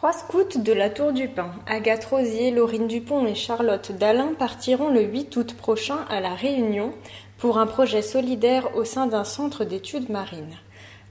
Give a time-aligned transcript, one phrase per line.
[0.00, 4.88] Trois scouts de la Tour du Pin, Agathe Rosier, Laurine Dupont et Charlotte Dalin partiront
[4.88, 6.94] le 8 août prochain à La Réunion
[7.36, 10.56] pour un projet solidaire au sein d'un centre d'études marines.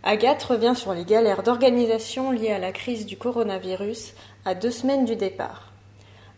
[0.02, 5.06] Agathe revient sur les galères d'organisation liées à la crise du coronavirus à deux semaines
[5.06, 5.72] du départ.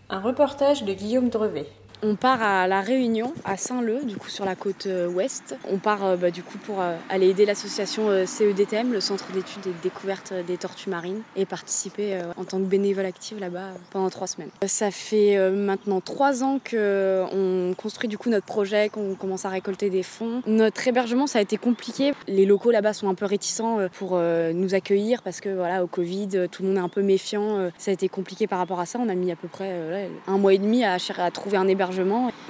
[0.09, 1.69] Un reportage de Guillaume Drevet.
[2.03, 5.55] On part à La Réunion, à Saint-Leu, du coup sur la côte euh, ouest.
[5.69, 9.67] On part euh, bah, du coup pour euh, aller aider l'association CEDTM, le Centre d'études
[9.67, 14.09] et de découverte des tortues marines, et participer en tant que bénévole active là-bas pendant
[14.09, 14.49] trois semaines.
[14.65, 19.89] Ça fait maintenant trois ans qu'on construit du coup notre projet, qu'on commence à récolter
[19.89, 20.41] des fonds.
[20.47, 22.13] Notre hébergement, ça a été compliqué.
[22.27, 26.47] Les locaux là-bas sont un peu réticents pour nous accueillir parce que voilà, au Covid,
[26.51, 27.69] tout le monde est un peu méfiant.
[27.77, 28.99] Ça a été compliqué par rapport à ça.
[28.99, 31.90] On a mis à peu près un mois et demi à, à trouver un hébergement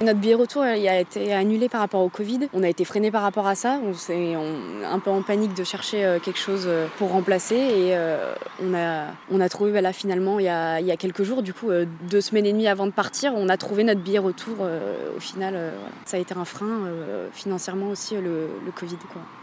[0.00, 2.48] notre billet retour a été annulé par rapport au Covid.
[2.52, 3.78] On a été freiné par rapport à ça.
[3.84, 7.96] On s'est un peu en panique de chercher euh, quelque chose euh, pour remplacer et
[7.96, 11.70] euh, on, a, trouvé bah, finalement il y, a, quelques jours, du coup
[12.08, 14.56] deux semaines et demie avant de partir, on a trouvé notre billet retour.
[15.16, 15.72] Au final,
[16.04, 16.80] ça a été un frein
[17.32, 18.96] financièrement aussi le, Covid.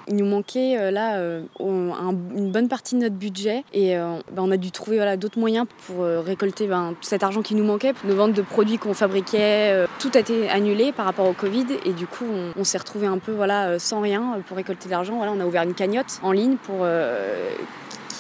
[0.08, 1.20] Il nous manquait là
[1.60, 6.04] une bonne partie de notre budget et bah, on a dû trouver d'autres moyens pour
[6.06, 10.20] récolter ben, cet argent qui nous manquait, nos ventes de produits qu'on fabriquait tout a
[10.20, 13.80] été annulé par rapport au Covid et du coup on, s'est retrouvé un peu voilà
[13.80, 15.16] sans rien pour récolter de l'argent.
[15.18, 17.52] Voilà, on a ouvert une cagnotte en ligne euh,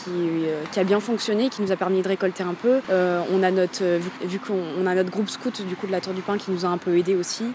[0.07, 2.81] euh, qui, a bien fonctionné, qui nous a permis de récolter un peu.
[2.89, 3.83] Euh, on a notre,
[4.23, 6.65] vu, qu'on a notre groupe scout du coup de la Tour du Pin qui nous
[6.65, 7.45] a un peu aidé aussi.